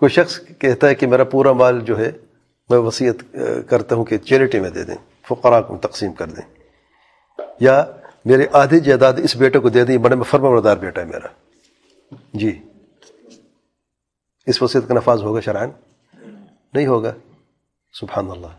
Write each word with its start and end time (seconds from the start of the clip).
کوئی 0.00 0.10
شخص 0.12 0.38
کہتا 0.60 0.88
ہے 0.88 0.94
کہ 0.94 1.06
میرا 1.06 1.24
پورا 1.30 1.52
مال 1.52 1.80
جو 1.84 1.98
ہے 1.98 2.10
میں 2.70 2.78
وصیت 2.78 3.22
کرتا 3.68 3.94
ہوں 3.94 4.04
کہ 4.04 4.18
چیریٹی 4.18 4.60
میں 4.60 4.70
دے 4.70 4.84
دیں، 4.84 4.94
فقراء 5.28 5.60
کو 5.68 5.76
تقسیم 5.82 6.12
کر 6.12 6.28
دیں، 6.36 6.42
یا 7.60 7.82
میرے 8.26 8.46
آدھی 8.60 8.80
جائیداد 8.80 9.18
اس 9.24 9.36
بیٹے 9.36 9.58
کو 9.58 9.68
دے 9.68 9.84
دیں 9.84 9.98
بڑے 10.04 10.16
میں 10.16 10.24
فرما 10.30 10.50
بردار 10.50 10.76
بیٹا 10.76 11.00
ہے 11.00 11.06
میرا 11.06 11.28
جی 12.34 12.52
اس 14.46 14.62
وصیت 14.62 14.88
کا 14.88 14.94
نفاذ 14.94 15.22
ہوگا 15.22 15.40
شرائن 15.40 15.70
نہیں 16.74 16.86
ہوگا، 16.86 17.12
سبحان 17.94 18.30
اللہ، 18.30 18.54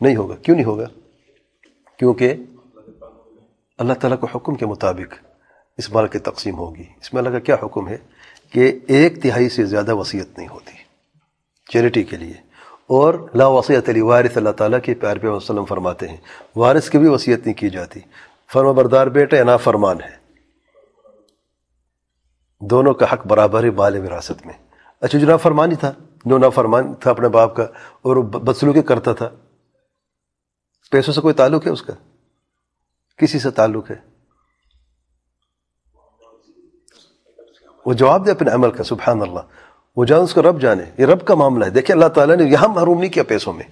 نہیں 0.00 0.16
ہوگا، 0.16 0.34
کیوں 0.42 0.56
نہیں 0.56 0.66
ہوگا، 0.66 0.86
کیونکہ 1.98 2.34
اللہ 3.78 3.92
تعالیٰ 4.00 4.18
کو 4.20 4.26
حکم 4.34 4.54
کے 4.54 4.66
مطابق 4.66 5.14
اس 5.78 5.90
مال 5.92 6.06
کی 6.08 6.18
تقسیم 6.28 6.58
ہوگی، 6.58 6.84
اس 7.00 7.12
میں 7.12 7.22
اللہ 7.22 7.32
کا 7.32 7.38
کیا 7.46 7.56
حکم 7.62 7.88
ہے 7.88 7.96
کہ 8.52 8.72
ایک 8.88 9.22
تہائی 9.22 9.48
سے 9.48 9.64
زیادہ 9.64 9.94
وصیت 9.94 10.38
نہیں 10.38 10.48
ہوتی 10.48 10.76
چیریٹی 11.66 12.02
کے 12.02 12.16
لیے 12.16 12.34
اور 12.86 13.14
لا 13.34 13.46
وصیت 13.48 13.88
علی 13.88 14.00
وارث 14.00 14.36
اللہ 14.36 14.50
تعالیٰ 14.50 14.78
کے 14.82 14.94
پیار 14.94 15.16
پہ 15.16 15.26
وسلم 15.26 15.64
فرماتے 15.64 16.08
ہیں 16.08 16.16
وارث 16.56 16.90
کی 16.90 16.98
بھی 16.98 17.08
وصیت 17.08 17.46
نہیں 17.46 17.54
کی 17.54 17.70
جاتی 17.70 18.00
فرما 18.52 18.72
بردار 18.72 19.06
بیٹا 19.06 19.42
نا 19.44 19.56
فرمان 19.56 20.00
ہے 20.00 20.14
دونوں 22.60 22.94
کا 22.94 23.06
حق 23.12 23.26
برابر 23.26 23.64
ہے 23.64 23.70
بال 23.70 23.98
وراثت 23.98 24.46
میں 24.46 24.54
اچھا 25.02 25.18
جو 25.18 25.26
نافرمانی 25.26 25.74
تھا 25.74 25.92
جو 26.24 26.38
نافرمان 26.38 26.94
تھا 26.94 27.10
اپنے 27.10 27.28
باپ 27.28 27.56
کا 27.56 27.62
اور 28.02 28.16
وہ 28.16 28.22
بدسلوکی 28.22 28.82
کرتا 28.82 29.12
تھا 29.12 29.28
پیسوں 30.92 31.14
سے 31.14 31.20
کوئی 31.20 31.34
تعلق 31.34 31.66
ہے 31.66 31.72
اس 31.72 31.82
کا 31.82 31.92
کسی 33.18 33.38
سے 33.38 33.50
تعلق 33.50 33.90
ہے 33.90 33.96
وہ 37.86 37.92
جواب 37.92 38.26
دے 38.26 38.30
اپنے 38.30 38.50
عمل 38.50 38.70
کا 38.70 38.84
سبحان 38.84 39.22
اللہ 39.22 39.40
وہ 39.96 40.04
جان، 40.04 40.20
اس 40.20 40.34
کا 40.34 40.42
رب 40.42 40.60
جانے۔ 40.60 40.82
یہ 40.98 41.06
رب 41.06 41.24
کا 41.24 41.34
معاملہ 41.34 41.64
ہے۔ 41.64 41.70
دیکھیں 41.70 41.96
اللہ 41.96 42.06
تعالیٰ 42.06 42.36
نے 42.36 42.44
یہاں 42.44 42.68
محروم 42.68 43.00
نہیں 43.00 43.10
کیا 43.10 43.22
پیسوں 43.22 43.52
میں۔ 43.52 43.64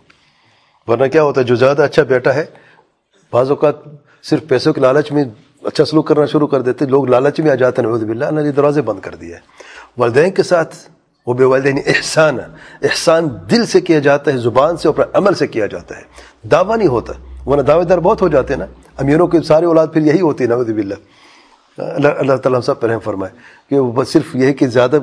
ورنہ 0.88 1.06
کیا 1.06 1.22
ہوتا 1.22 1.40
ہے، 1.40 1.46
جو 1.46 1.54
زیادہ 1.54 1.82
اچھا 1.82 2.02
بیٹا 2.02 2.34
ہے، 2.34 2.44
بعض 3.32 3.50
اوقات 3.50 3.74
صرف 4.22 4.48
پیسوں 4.48 4.72
کے 4.72 4.80
لالچ 4.80 5.12
میں 5.12 5.24
اچھا 5.62 5.84
سلوک 5.84 6.08
کرنا 6.08 6.26
شروع 6.26 6.46
کر 6.46 6.62
دیتے، 6.62 6.86
لوگ 6.86 7.06
لالچ 7.06 7.40
میں 7.40 7.50
آ 7.50 7.54
جاتے 7.54 7.82
ہیں۔ 7.82 7.88
نعوذ 7.88 8.04
باللہ، 8.04 8.24
اللہ 8.24 8.40
نے 8.40 8.52
دروازے 8.52 8.82
بند 8.82 9.00
کر 9.00 9.14
دیا 9.14 9.36
ہے 9.36 9.40
والدین 9.98 10.30
کے 10.30 10.42
ساتھ 10.42 10.76
وہ 11.26 11.34
بے 11.34 11.44
والدین، 11.44 11.78
احسان 11.86 12.38
احسان 12.82 13.28
دل 13.50 13.66
سے 13.66 13.80
کیا 13.80 13.98
جاتا 13.98 14.32
ہے، 14.32 14.36
زبان 14.36 14.76
سے 14.76 14.88
اور 14.88 15.06
عمل 15.12 15.34
سے 15.34 15.46
کیا 15.46 15.66
جاتا 15.66 15.96
ہے۔ 15.96 16.02
دعویٰ 16.48 16.76
نہیں 16.76 16.88
ہوتا، 16.88 17.12
ورنہ 17.46 17.62
دعوے 17.62 17.84
دار 17.84 17.98
بہت 17.98 18.22
ہو 18.22 18.28
جاتے 18.28 18.54
ہیں 18.54 18.60
نا۔ 18.60 18.66
امیروں 18.98 19.26
کی 19.26 19.38
ساری 19.40 19.66
اولاد 19.66 19.86
پھر 19.92 20.00
یہی 20.00 20.20
ہوتی 20.20 20.44
ہے، 20.44 20.48
نعوذ 20.48 20.70
باللہ۔ 20.70 20.94
اللہ 21.78 22.08
اللہ 22.08 22.36
تعالیٰ 22.36 22.60
صاحب 22.60 22.80
پر 22.80 22.98
فرمائے 22.98 23.32
کہ 23.70 23.78
وہ 23.78 23.92
بس 23.92 24.08
صرف 24.08 24.36
یہی 24.36 24.52
کہ 24.52 24.66
زیادہ 24.66 24.98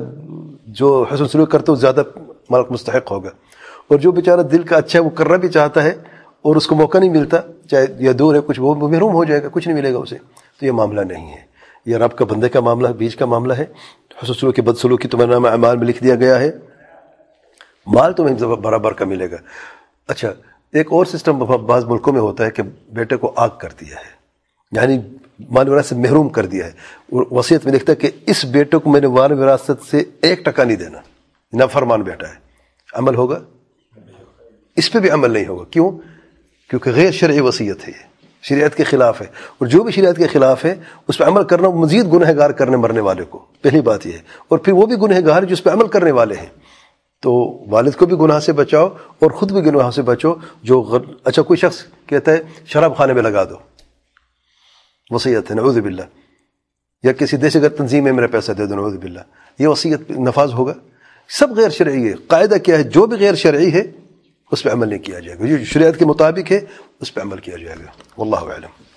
جو 0.66 1.04
حسن 1.14 1.28
سلوک 1.28 1.50
کرتے 1.50 1.72
وہ 1.72 1.76
زیادہ 1.76 2.02
مالک 2.50 2.66
مستحق 2.70 3.10
ہوگا 3.10 3.30
اور 3.88 3.98
جو 3.98 4.12
بیچارہ 4.12 4.40
دل 4.40 4.62
کا 4.62 4.76
اچھا 4.76 4.98
ہے 4.98 5.04
وہ 5.04 5.10
کرنا 5.10 5.36
بھی 5.36 5.48
چاہتا 5.48 5.82
ہے 5.82 5.92
اور 6.42 6.56
اس 6.56 6.66
کو 6.66 6.74
موقع 6.74 6.98
نہیں 6.98 7.10
ملتا 7.10 7.36
چاہے 7.70 7.86
یا 7.98 8.12
دور 8.18 8.34
ہے 8.34 8.40
کچھ 8.46 8.60
وہ 8.60 8.88
محروم 8.88 9.14
ہو 9.14 9.24
جائے 9.24 9.42
گا، 9.42 9.48
کچھ 9.52 9.68
نہیں 9.68 9.78
ملے 9.78 9.92
گا 9.92 9.98
اسے، 9.98 10.18
تو 10.60 10.66
یہ 10.66 10.72
معاملہ 10.72 11.00
نہیں 11.00 11.30
ہے۔ 11.30 11.40
یہ 11.86 11.96
رب 11.96 12.16
کا 12.16 12.24
بندے 12.24 12.48
کا 12.48 12.60
معاملہ، 12.60 12.88
بیچ 12.88 13.16
کا 13.16 13.26
معاملہ 13.26 13.52
ہے۔ 13.52 13.64
حسن 14.22 14.34
سلوک 14.34 14.56
کی 14.56 14.62
بد 14.62 14.78
سلوکی 14.78 15.08
تمہارے 15.08 15.30
نام 15.30 15.46
اعمال 15.46 15.76
میں 15.76 15.86
لکھ 15.86 16.04
دیا 16.04 16.14
گیا 16.14 16.40
ہے۔ 16.40 16.50
مال 17.86 18.12
تمہیں 18.12 18.36
برابر 18.44 18.92
کا 18.92 19.04
ملے 19.04 19.30
گا۔ 19.30 19.36
اچھا 20.08 20.28
ایک 20.72 20.86
اور 20.92 21.04
سسٹم 21.04 21.38
بعض 21.38 21.84
ملکوں 21.84 22.12
میں 22.12 22.20
ہوتا 22.20 22.44
ہے 22.44 22.50
کہ 22.50 22.62
بیٹے 22.92 23.16
کو 23.16 23.32
آگ 23.36 23.48
کر 23.58 23.68
دیا 23.80 23.96
ہے۔ 23.96 24.21
یعنی 24.72 24.98
مال 25.50 25.68
وراثت 25.68 25.88
سے 25.88 25.94
محروم 25.94 26.28
کر 26.28 26.46
دیا 26.46 26.66
ہے۔ 26.66 26.72
وصیت 27.30 27.64
میں 27.64 27.72
لکھتا 27.72 27.92
ہے 27.92 27.96
کہ 27.96 28.10
اس 28.26 28.44
بیٹے 28.44 28.78
کو 28.78 28.90
میں 28.90 29.00
نے 29.00 29.06
مال 29.06 29.32
وراثت 29.32 29.90
سے 29.90 30.04
ایک 30.22 30.44
ٹکا 30.44 30.64
نہیں 30.64 30.76
دینا۔ 30.76 30.98
نہ 31.52 31.64
فرمان 31.72 32.02
بیٹا 32.02 32.28
ہے۔ 32.28 32.34
عمل 32.94 33.14
ہوگا؟ 33.14 33.40
اس 34.76 34.92
پہ 34.92 34.98
بھی 34.98 35.10
عمل 35.10 35.30
نہیں 35.30 35.46
ہوگا۔ 35.46 35.64
کیوں؟ 35.70 35.90
کیونکہ 36.70 36.90
غیر 36.90 37.10
شرعی 37.10 37.40
وصیت 37.40 37.88
ہے 37.88 37.92
یہ۔ 37.92 38.12
شریعت 38.42 38.74
کے 38.74 38.84
خلاف 38.84 39.20
ہے۔ 39.20 39.26
اور 39.58 39.66
جو 39.66 39.82
بھی 39.82 39.92
شریعت 39.92 40.16
کے 40.16 40.26
خلاف 40.26 40.64
ہے، 40.64 40.74
اس 41.08 41.18
پہ 41.18 41.24
عمل 41.24 41.44
کرنا 41.44 41.68
مزید 41.68 42.12
گنہ 42.12 42.36
گار 42.36 42.50
کرنے 42.50 42.76
مرنے 42.76 43.00
والے 43.00 43.24
کو۔ 43.24 43.38
پہلی 43.62 43.80
بات 43.80 44.06
یہ 44.06 44.12
ہے۔ 44.12 44.18
اور 44.48 44.58
پھر 44.58 44.72
وہ 44.72 44.86
بھی 44.86 44.96
گنہ 44.96 45.26
گار 45.26 45.42
جس 45.42 45.62
پہ 45.62 45.70
عمل 45.70 45.86
کرنے 45.86 46.10
والے 46.10 46.34
ہیں۔ 46.34 46.46
تو 47.20 47.64
والد 47.70 47.90
کو 47.90 48.06
بھی 48.06 48.16
گناہ 48.16 48.40
سے 48.40 48.52
بچاؤ 48.52 48.88
اور 49.18 49.30
خود 49.30 49.52
بھی 49.52 49.60
گناہ 49.60 49.90
سے 49.90 50.02
بچو۔ 50.02 50.34
جو 50.62 50.80
غر... 50.80 51.00
اچھا 51.24 51.42
کوئی 51.42 51.56
شخص 51.56 51.76
کہتا 52.06 52.32
ہے، 52.32 52.42
شراب 52.66 52.96
خانے 52.96 53.12
میں 53.12 53.22
لگا 53.22 53.44
دو۔ 53.44 53.71
وصیت 55.10 55.50
ہے، 55.50 55.56
نعوذ 55.56 55.78
باللہ۔ 55.78 56.02
یا 57.02 57.12
کسی 57.12 57.36
دیش 57.36 57.56
اگر 57.56 57.68
تنظیم 57.68 58.04
میں 58.04 58.12
میرا 58.12 58.26
پیسہ 58.26 58.52
دے 58.52 58.66
دو، 58.66 58.74
نعوذ 58.74 58.96
باللہ۔ 58.96 59.20
یہ 59.58 59.66
وصیت 59.66 60.10
نفاذ 60.10 60.52
ہوگا۔ 60.52 60.74
سب 61.28 61.50
غیر 61.50 61.68
شرعی 61.68 62.08
ہے۔ 62.08 62.14
قاعدہ 62.14 62.54
کیا 62.54 62.78
ہے، 62.78 62.82
جو 62.82 63.06
بھی 63.06 63.16
غیر 63.16 63.34
شرعی 63.34 63.72
ہے، 63.72 63.82
اس 64.50 64.62
پہ 64.62 64.70
عمل 64.70 64.88
نہیں 64.88 64.98
کیا 64.98 65.18
جائے 65.18 65.38
گا۔ 65.38 65.46
جو 65.46 65.64
شریعت 65.64 65.98
کے 65.98 66.04
مطابق 66.04 66.52
ہے، 66.52 66.60
اس 67.00 67.14
پہ 67.14 67.20
عمل 67.20 67.38
کیا 67.38 67.56
جائے 67.56 67.76
گا۔ 67.78 68.20
واللہ 68.20 68.36
اعلم۔ 68.36 68.91